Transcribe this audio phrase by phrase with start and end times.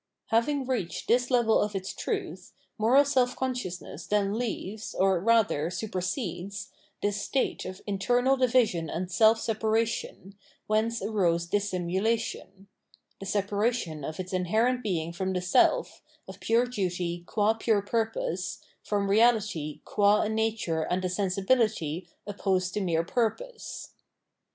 [0.29, 6.71] Having reached this level of its truth, moral self consciousness then leaves, or rather supersedes,
[7.03, 10.33] this state of internal division and self separation,
[10.65, 12.65] whence arose dissimulation—
[13.19, 18.57] the separation of its inherent being from the self, of pure duty, qua pure purpose,
[18.83, 23.89] from reality qm a nature and a sensibility opposed to mere purpose.